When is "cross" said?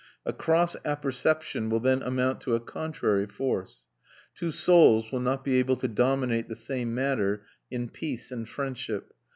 0.33-0.75